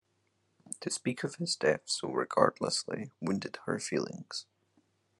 [0.79, 4.47] To speak of his death so regardlessly wounded her feelings.